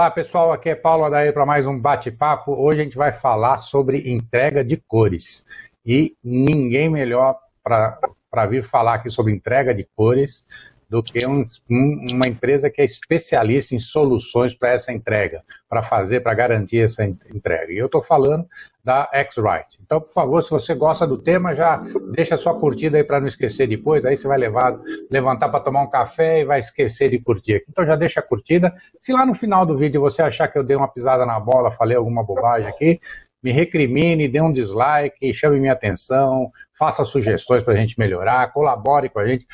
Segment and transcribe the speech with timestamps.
[0.00, 2.52] Olá pessoal, aqui é Paulo Adair para mais um bate-papo.
[2.52, 5.44] Hoje a gente vai falar sobre entrega de cores.
[5.84, 10.46] E ninguém melhor para vir falar aqui sobre entrega de cores
[10.90, 16.20] do que um, uma empresa que é especialista em soluções para essa entrega, para fazer,
[16.20, 17.72] para garantir essa entrega.
[17.72, 18.44] E eu estou falando
[18.82, 19.78] da X-Rite.
[19.84, 21.80] Então, por favor, se você gosta do tema, já
[22.12, 25.82] deixa sua curtida aí para não esquecer depois, aí você vai levar, levantar para tomar
[25.82, 27.64] um café e vai esquecer de curtir.
[27.68, 28.74] Então já deixa a curtida.
[28.98, 31.70] Se lá no final do vídeo você achar que eu dei uma pisada na bola,
[31.70, 32.98] falei alguma bobagem aqui,
[33.40, 39.08] me recrimine, dê um dislike, chame minha atenção, faça sugestões para a gente melhorar, colabore
[39.08, 39.46] com a gente,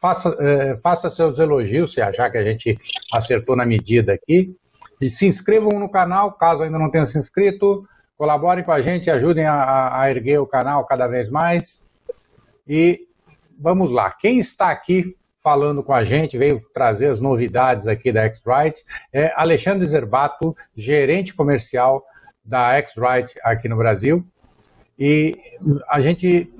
[0.00, 2.78] faça, é, faça seus elogios, se achar que a gente
[3.12, 4.54] acertou na medida aqui.
[5.00, 7.86] E se inscrevam no canal, caso ainda não tenham se inscrito.
[8.16, 11.84] Colaborem com a gente, ajudem a, a erguer o canal cada vez mais.
[12.66, 13.06] E
[13.58, 14.10] vamos lá.
[14.10, 19.32] Quem está aqui falando com a gente, veio trazer as novidades aqui da X-Rite, é
[19.36, 22.04] Alexandre Zerbato, gerente comercial
[22.44, 24.26] da X-Rite aqui no Brasil.
[24.98, 25.38] E
[25.88, 26.52] a gente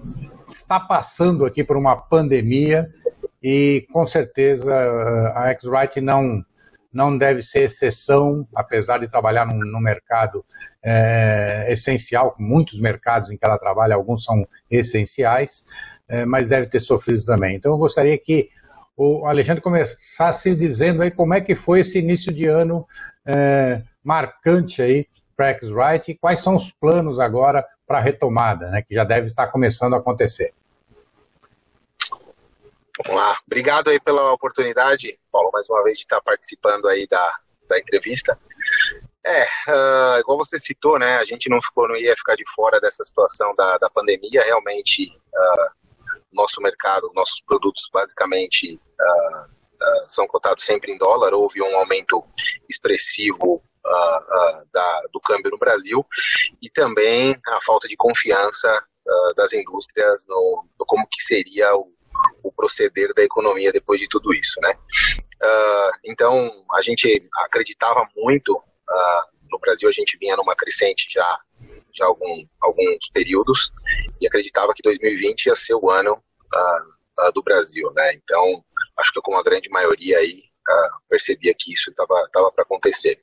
[0.46, 2.88] está passando aqui por uma pandemia
[3.42, 4.72] e com certeza
[5.34, 6.44] a X-Rite não,
[6.92, 10.44] não deve ser exceção, apesar de trabalhar num, num mercado
[10.82, 15.64] é, essencial, muitos mercados em que ela trabalha, alguns são essenciais,
[16.08, 17.56] é, mas deve ter sofrido também.
[17.56, 18.48] Então eu gostaria que
[18.96, 22.84] o Alexandre começasse dizendo aí como é que foi esse início de ano
[23.24, 28.82] é, marcante aí para X-Rite e quais são os planos agora para a retomada, né,
[28.82, 30.52] que já deve estar começando a acontecer.
[33.04, 33.38] Vamos lá.
[33.46, 38.38] Obrigado aí pela oportunidade, Paulo, mais uma vez de estar participando aí da, da entrevista.
[39.24, 42.80] É, uh, igual você citou, né, a gente não ficou, não ia ficar de fora
[42.80, 45.88] dessa situação da, da pandemia, realmente uh,
[46.32, 49.58] nosso mercado, nossos produtos basicamente uh,
[50.08, 52.24] são cotados sempre em dólar, houve um aumento
[52.68, 53.62] expressivo
[54.70, 56.04] da, do câmbio no Brasil
[56.60, 58.68] e também a falta de confiança
[59.34, 61.90] das indústrias no, no como que seria o
[62.42, 64.74] o proceder da economia depois de tudo isso, né?
[65.42, 71.40] Uh, então, a gente acreditava muito, uh, no Brasil a gente vinha numa crescente já,
[71.92, 73.70] já algum, alguns períodos,
[74.20, 78.12] e acreditava que 2020 ia ser o ano uh, do Brasil, né?
[78.14, 78.64] Então,
[78.96, 80.42] acho que como a grande maioria aí,
[81.08, 83.18] percebia que isso estava para acontecer.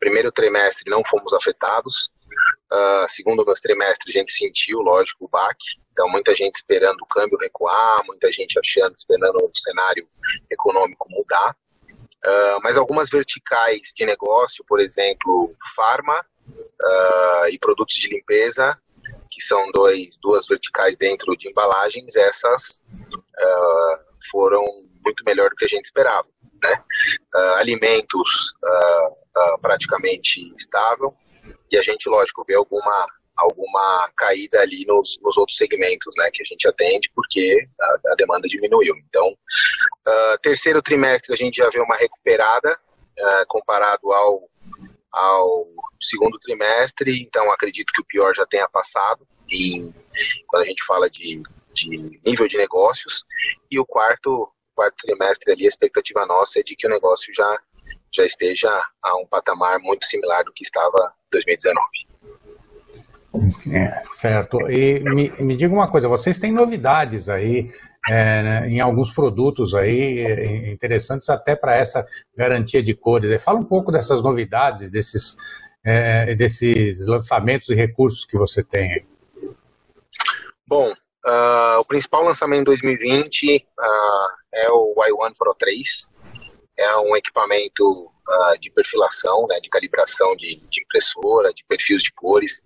[0.00, 2.10] Primeiro trimestre não fomos afetados,
[3.08, 5.78] segundo trimestre, a gente sentiu, lógico, o baque.
[5.98, 10.08] Então, muita gente esperando o câmbio recuar, muita gente achando, esperando o cenário
[10.48, 11.56] econômico mudar.
[12.24, 18.78] Uh, mas algumas verticais de negócio, por exemplo, farma uh, e produtos de limpeza,
[19.28, 22.80] que são dois, duas verticais dentro de embalagens, essas
[24.30, 24.64] foram
[25.04, 26.28] muito melhor do que a gente esperava.
[26.62, 26.82] Né?
[27.56, 28.54] alimentos
[29.60, 31.14] praticamente estável,
[31.70, 33.06] e a gente, lógico, vê alguma
[33.38, 38.14] alguma caída ali nos, nos outros segmentos né, que a gente atende, porque a, a
[38.16, 38.94] demanda diminuiu.
[39.08, 42.78] Então, uh, terceiro trimestre a gente já vê uma recuperada
[43.18, 44.50] uh, comparado ao,
[45.12, 45.66] ao
[46.00, 49.94] segundo trimestre, então acredito que o pior já tenha passado em,
[50.48, 51.40] quando a gente fala de,
[51.72, 53.24] de nível de negócios.
[53.70, 57.58] E o quarto, quarto trimestre ali, a expectativa nossa é de que o negócio já,
[58.12, 58.68] já esteja
[59.02, 62.07] a um patamar muito similar do que estava 2019.
[63.70, 64.70] É, certo.
[64.70, 67.70] E me, me diga uma coisa, vocês têm novidades aí
[68.08, 72.06] é, né, em alguns produtos aí é, interessantes até para essa
[72.36, 73.42] garantia de cores.
[73.42, 75.36] Fala um pouco dessas novidades, desses,
[75.84, 79.06] é, desses lançamentos e recursos que você tem.
[80.66, 86.10] Bom, uh, o principal lançamento em 2020 uh, ah, é o Y1 Pro 3.
[86.78, 92.12] É um equipamento uh, de perfilação, né, de calibração de, de, impressora, de perfis de
[92.12, 92.62] cores,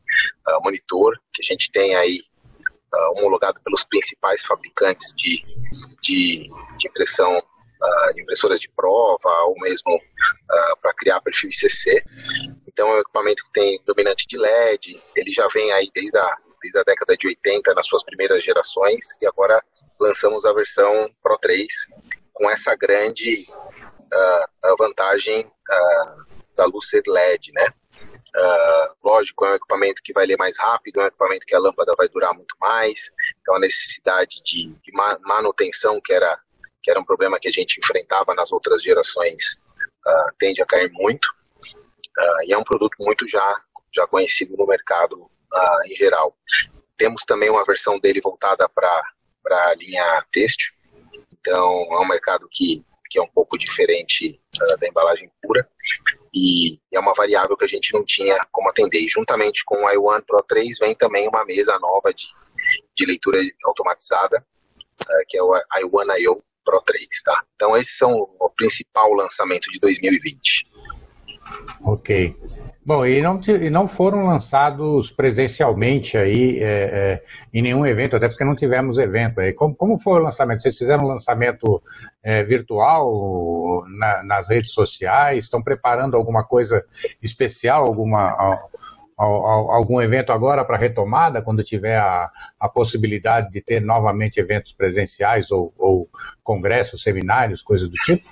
[0.48, 2.20] uh, monitor, que a gente tem aí
[2.94, 5.42] uh, homologado pelos principais fabricantes de,
[6.02, 7.42] de, de impressão,
[8.14, 10.00] de impressoras de prova, ou mesmo
[10.80, 12.04] para criar perfil ICC.
[12.68, 16.36] Então é um equipamento que tem dominante de LED, ele já vem aí desde a,
[16.62, 19.60] desde a década de 80 nas suas primeiras gerações, e agora
[20.00, 21.66] lançamos a versão Pro 3
[22.32, 23.46] com essa grande
[24.12, 25.50] a vantagem
[26.56, 27.66] da luz ser LED, né?
[28.34, 31.58] Uh, lógico, é um equipamento que vai ler mais rápido, é um equipamento que a
[31.58, 33.10] lâmpada vai durar muito mais,
[33.40, 36.38] então a necessidade de, de manutenção, que era,
[36.82, 39.58] que era um problema que a gente enfrentava nas outras gerações,
[40.06, 43.60] uh, tende a cair muito, uh, e é um produto muito já,
[43.94, 45.30] já conhecido no mercado
[45.84, 46.34] em geral.
[46.96, 49.02] Temos também uma versão dele voltada para
[49.50, 50.72] a linha têxtil,
[51.38, 52.82] então é um mercado que
[53.12, 55.68] que é um pouco diferente uh, da embalagem pura.
[56.32, 59.00] e é uma variável que a gente não tinha como atender.
[59.00, 62.26] E juntamente com o iOne Pro 3 vem também uma mesa nova de,
[62.96, 64.42] de leitura automatizada,
[65.02, 66.42] uh, que é o iOne I.O.
[66.64, 67.44] Pro 3, tá?
[67.56, 70.64] Então esses são o principal lançamento de 2020.
[71.84, 72.36] Ok.
[72.84, 77.22] Bom, e não, e não foram lançados presencialmente aí é, é,
[77.54, 79.52] em nenhum evento, até porque não tivemos evento aí.
[79.52, 80.62] Como, como foi o lançamento?
[80.62, 81.80] Vocês fizeram um lançamento
[82.24, 85.44] é, virtual na, nas redes sociais?
[85.44, 86.84] Estão preparando alguma coisa
[87.22, 88.58] especial, alguma,
[89.16, 95.52] algum evento agora para retomada, quando tiver a, a possibilidade de ter novamente eventos presenciais
[95.52, 96.08] ou, ou
[96.42, 98.28] congressos, seminários, coisas do tipo?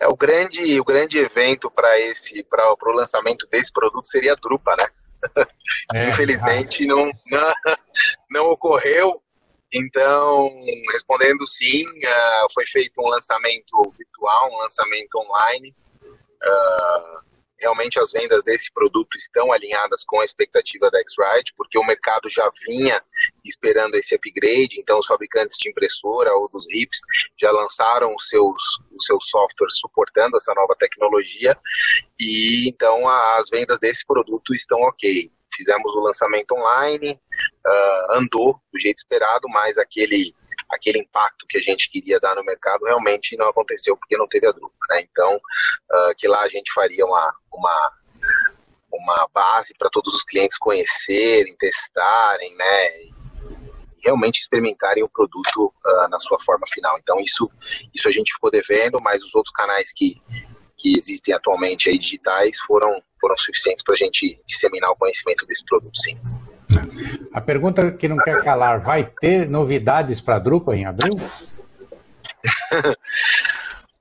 [0.00, 4.36] É o grande, o grande evento para esse, para o lançamento desse produto seria a
[4.36, 4.86] Drupa, né?
[5.94, 6.86] É, Infelizmente ah.
[6.86, 7.54] não, não,
[8.30, 9.22] não ocorreu.
[9.72, 10.50] Então,
[10.92, 15.74] respondendo sim, uh, foi feito um lançamento virtual, um lançamento online.
[16.02, 17.27] Uh,
[17.58, 22.28] realmente as vendas desse produto estão alinhadas com a expectativa da X-Rite, porque o mercado
[22.28, 23.02] já vinha
[23.44, 27.00] esperando esse upgrade, então os fabricantes de impressora ou dos RIPs
[27.36, 28.62] já lançaram os seus,
[28.92, 31.58] os seus softwares suportando essa nova tecnologia,
[32.18, 35.30] e então as vendas desse produto estão ok.
[35.54, 37.20] Fizemos o lançamento online,
[37.66, 40.32] uh, andou do jeito esperado, mas aquele
[40.70, 44.46] aquele impacto que a gente queria dar no mercado realmente não aconteceu porque não teve
[44.46, 44.74] a Drupa.
[44.90, 45.00] Né?
[45.10, 47.92] Então, uh, que lá a gente faria uma, uma,
[48.92, 53.02] uma base para todos os clientes conhecerem, testarem, né?
[53.02, 53.18] E
[54.02, 56.98] realmente experimentarem o produto uh, na sua forma final.
[56.98, 57.50] Então, isso,
[57.94, 60.20] isso a gente ficou devendo, mas os outros canais que,
[60.76, 65.64] que existem atualmente aí digitais foram, foram suficientes para a gente disseminar o conhecimento desse
[65.64, 66.18] produto, sim.
[67.32, 71.14] A pergunta que não quer calar, vai ter novidades para a Drupal em abril?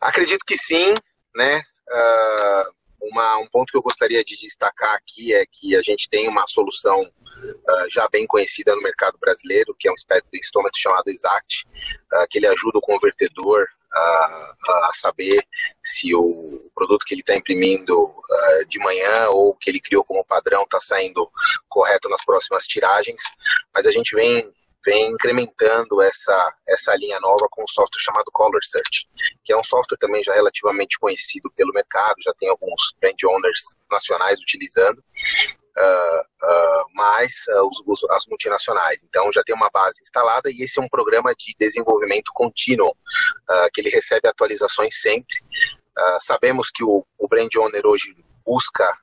[0.02, 0.94] Acredito que sim,
[1.36, 1.62] né?
[1.90, 2.78] Uh,
[3.10, 6.46] uma, um ponto que eu gostaria de destacar aqui é que a gente tem uma
[6.46, 11.08] solução uh, já bem conhecida no mercado brasileiro, que é um espécie de instrumento chamado
[11.08, 11.66] Exact,
[12.14, 15.46] uh, que ele ajuda o convertedor a, a saber
[15.84, 20.26] se o produto que ele está imprimindo uh, de manhã ou que ele criou como
[20.26, 21.30] padrão está saindo
[21.68, 23.22] correto nas próximas tiragens.
[23.74, 24.54] Mas a gente vem
[24.86, 29.06] vem incrementando essa, essa linha nova com um software chamado Color Search,
[29.44, 33.76] que é um software também já relativamente conhecido pelo mercado, já tem alguns brand owners
[33.92, 35.04] nacionais utilizando,
[35.78, 39.04] uh, mais os, os, as multinacionais.
[39.04, 42.96] Então já tem uma base instalada e esse é um programa de desenvolvimento contínuo,
[43.74, 45.36] que ele recebe atualizações sempre.
[46.20, 48.16] sabemos que o, o brand owner hoje
[48.46, 48.98] busca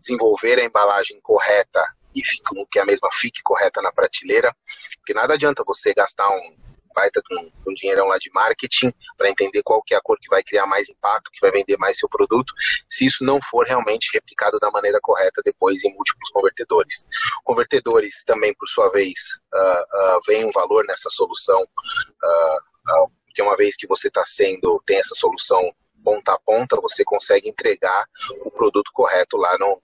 [0.00, 1.84] desenvolver a embalagem correta
[2.14, 2.22] e
[2.70, 4.54] que a mesma fique correta na prateleira,
[4.98, 6.65] porque nada adianta você gastar um
[6.96, 10.18] baita de um, um dinheirão lá de marketing para entender qual que é a cor
[10.18, 12.52] que vai criar mais impacto, que vai vender mais seu produto,
[12.90, 17.04] se isso não for realmente replicado da maneira correta depois em múltiplos convertedores.
[17.44, 23.56] Convertedores também, por sua vez, uh, uh, vem um valor nessa solução, uh, porque uma
[23.56, 25.60] vez que você está sendo, tem essa solução
[26.02, 28.06] ponta a ponta, você consegue entregar
[28.44, 29.82] o produto correto lá no,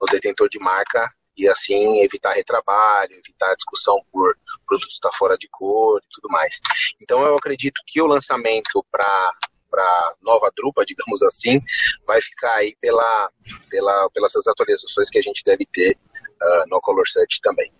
[0.00, 4.36] no detentor de marca e assim evitar retrabalho, evitar discussão por
[4.66, 6.60] produto estar fora de cor e tudo mais.
[7.00, 9.32] Então eu acredito que o lançamento para
[9.70, 11.58] para nova drupa, digamos assim,
[12.06, 13.30] vai ficar aí pela,
[13.70, 17.72] pela, pelas atualizações que a gente deve ter uh, no Color Search também.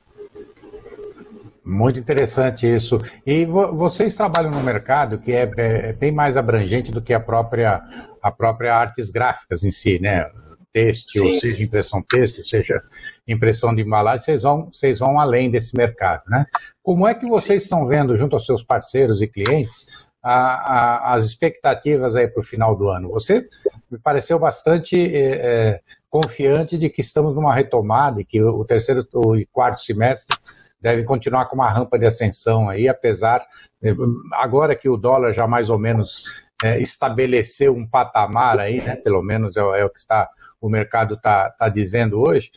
[1.65, 2.99] Muito interessante isso.
[3.25, 7.15] E vo vocês trabalham no mercado que é, é, é, bem mais abrangente do que
[7.15, 7.83] a própria,
[8.21, 10.29] a própria artes gráficas em si, né?
[10.73, 11.41] Têxtil, Sim.
[11.41, 12.83] seja impressão têxtil, seja
[13.27, 16.47] impressão de embalagem, vocês vão, vocês vão além desse mercado, né?
[16.83, 19.87] Como é que vocês estão vendo, junto aos seus parceiros e clientes,
[20.23, 23.11] a, a, as expectativas aí para o final do ano?
[23.11, 23.47] Você
[23.91, 29.05] me pareceu bastante é, é, confiante de que estamos numa retomada e que o terceiro
[29.37, 30.37] e quarto semestre
[30.83, 33.47] deve continuar com uma rampa de ascensão aí, apesar,
[33.81, 33.95] eh,
[34.33, 36.25] agora que o dólar já mais ou menos
[36.63, 40.29] é, estabeleceu um patamar aí, né, pelo menos é, é o que está,
[40.61, 42.51] o mercado está tá dizendo hoje,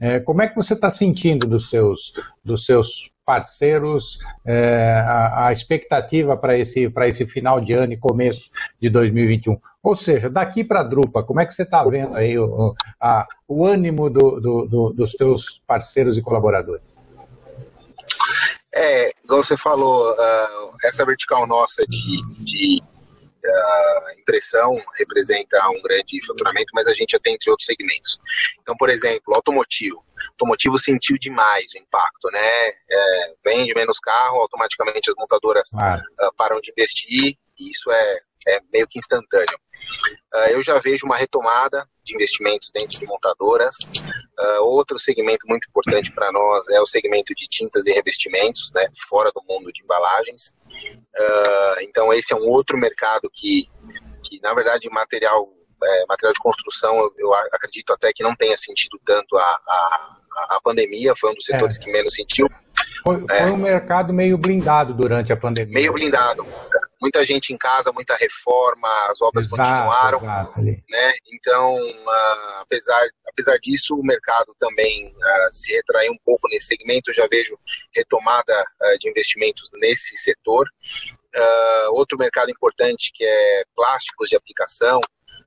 [0.00, 2.12] é, como é que você está sentindo dos seus,
[2.44, 8.50] dos seus parceiros é, a, a, expectativa para esse, esse final de ano e começo
[8.80, 9.56] de 2021?
[9.80, 13.26] Ou seja, daqui para a Drupa, como é que você está vendo aí o, a,
[13.46, 16.98] o ânimo do, do, do, dos seus parceiros e colaboradores?
[18.74, 22.82] É, igual você falou, uh, essa vertical nossa de, de
[23.44, 28.18] uh, impressão representa um grande faturamento, mas a gente atende outros segmentos.
[28.60, 30.04] Então, por exemplo, automotivo.
[30.30, 32.68] Automotivo sentiu demais o impacto, né?
[32.90, 36.00] É, vende menos carro, automaticamente as montadoras ah.
[36.20, 39.58] uh, param de investir, e isso é, é meio que instantâneo.
[40.34, 43.76] Uh, eu já vejo uma retomada de investimentos dentro de montadoras.
[44.42, 48.88] Uh, outro segmento muito importante para nós é o segmento de tintas e revestimentos, né,
[49.08, 50.52] fora do mundo de embalagens.
[51.16, 53.68] Uh, então esse é um outro mercado que,
[54.24, 55.48] que na verdade, material,
[55.84, 60.16] é, material de construção, eu, eu, acredito até que não tenha sentido tanto a, a,
[60.56, 61.80] a pandemia, foi um dos setores é.
[61.80, 62.48] que menos sentiu.
[63.04, 63.42] Foi, é.
[63.42, 65.74] foi um mercado meio blindado durante a pandemia.
[65.74, 66.44] Meio blindado
[67.02, 71.12] muita gente em casa, muita reforma, as obras exato, continuaram, exato, né?
[71.34, 77.12] Então, uh, apesar, apesar disso, o mercado também uh, se retraiu um pouco nesse segmento.
[77.12, 77.58] Já vejo
[77.94, 80.68] retomada uh, de investimentos nesse setor.
[81.90, 85.00] outro mercado importante que é plásticos de aplicação,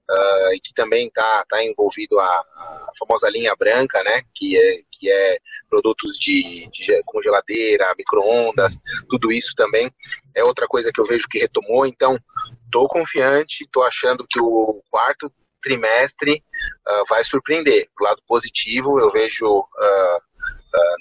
[0.10, 4.82] uh, e que também está tá envolvido a, a, famosa linha branca, né, que é,
[4.92, 5.38] que é
[5.70, 9.92] produtos de, de com geladeira, micro-ondas, tudo isso também
[10.36, 11.86] é outra coisa que eu vejo que retomou.
[11.86, 12.20] Então,
[12.66, 16.44] estou confiante, estou achando que o quarto trimestre
[16.88, 17.88] uh, vai surpreender.
[17.98, 20.22] Do lado positivo, eu vejo, uh,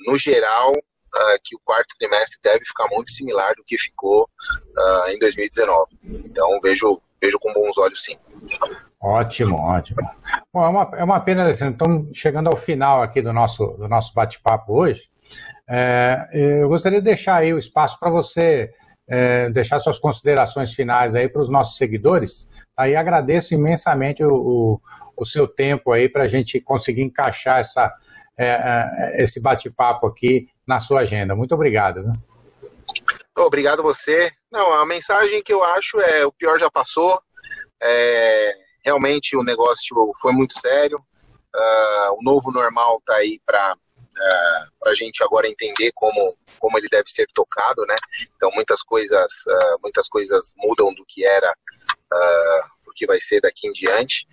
[0.07, 0.73] no geral,
[1.45, 4.29] que o quarto trimestre deve ficar muito similar do que ficou
[5.07, 5.97] em 2019.
[6.03, 8.19] Então, vejo, vejo com bons olhos, sim.
[9.01, 10.01] Ótimo, ótimo.
[10.53, 13.87] Bom, é uma, é uma pena, Alessandro, estamos chegando ao final aqui do nosso, do
[13.87, 15.09] nosso bate-papo hoje.
[15.69, 18.73] É, eu gostaria de deixar aí o espaço para você
[19.09, 22.49] é, deixar suas considerações finais aí para os nossos seguidores.
[22.77, 24.81] Aí agradeço imensamente o, o,
[25.17, 27.93] o seu tempo aí para a gente conseguir encaixar essa,
[28.37, 31.35] é, é, esse bate-papo aqui na sua agenda.
[31.35, 32.03] Muito obrigado.
[32.03, 32.15] Né?
[33.37, 34.33] Obrigado você.
[34.51, 37.21] Não, a mensagem que eu acho é o pior já passou.
[37.83, 40.99] É, realmente o negócio foi muito sério.
[41.55, 43.77] Uh, o novo normal está aí para
[44.17, 47.97] uh, a gente agora entender como, como ele deve ser tocado, né?
[48.37, 53.67] Então muitas coisas uh, muitas coisas mudam do que era uh, que vai ser daqui
[53.67, 54.27] em diante.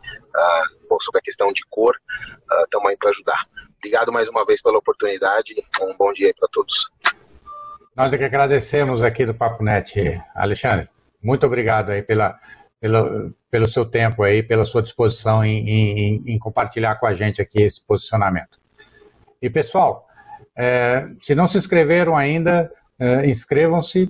[0.91, 1.95] uh, sobre a questão de cor,
[2.65, 3.47] estamos uh, aí para ajudar.
[3.79, 5.55] Obrigado mais uma vez pela oportunidade.
[5.81, 6.91] Um bom dia para todos.
[7.97, 10.89] Nós é que agradecemos aqui do Papo Net, Alexandre.
[11.23, 12.39] Muito obrigado aí pela,
[12.81, 17.41] pelo, pelo seu tempo aí, pela sua disposição em, em, em compartilhar com a gente
[17.41, 18.59] aqui esse posicionamento.
[19.41, 20.07] E pessoal,
[20.57, 24.09] é, se não se inscreveram ainda, é, inscrevam-se,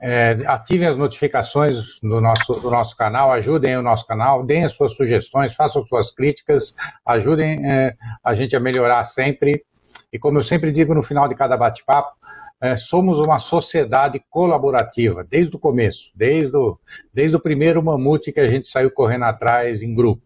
[0.00, 4.72] é, ativem as notificações do nosso, do nosso canal, ajudem o nosso canal, deem as
[4.72, 6.74] suas sugestões, façam suas críticas,
[7.04, 9.64] ajudem é, a gente a melhorar sempre.
[10.12, 12.16] E como eu sempre digo no final de cada bate-papo,
[12.60, 16.78] é, somos uma sociedade colaborativa, desde o começo, desde o,
[17.12, 20.22] desde o primeiro mamute que a gente saiu correndo atrás em grupo.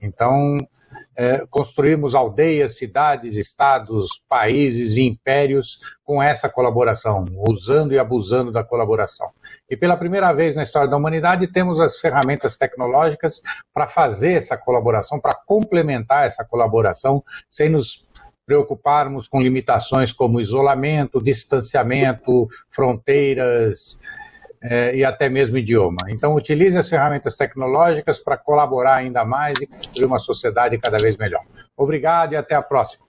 [0.00, 0.58] Então,
[1.16, 8.62] é, construímos aldeias, cidades, estados, países e impérios com essa colaboração, usando e abusando da
[8.62, 9.30] colaboração.
[9.68, 13.40] E pela primeira vez na história da humanidade, temos as ferramentas tecnológicas
[13.72, 18.06] para fazer essa colaboração, para complementar essa colaboração, sem nos
[18.44, 23.98] preocuparmos com limitações como isolamento, distanciamento, fronteiras,
[24.68, 26.06] é, e até mesmo idioma.
[26.08, 31.16] Então, utilize as ferramentas tecnológicas para colaborar ainda mais e construir uma sociedade cada vez
[31.16, 31.42] melhor.
[31.76, 33.05] Obrigado e até a próxima.